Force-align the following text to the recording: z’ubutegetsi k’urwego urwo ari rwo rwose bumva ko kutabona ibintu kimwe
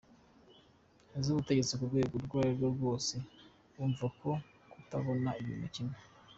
z’ubutegetsi 1.23 1.73
k’urwego 1.77 2.13
urwo 2.15 2.35
ari 2.41 2.51
rwo 2.57 2.67
rwose 2.75 3.15
bumva 3.75 4.05
ko 4.19 4.29
kutabona 4.71 5.29
ibintu 5.41 5.67
kimwe 5.75 5.97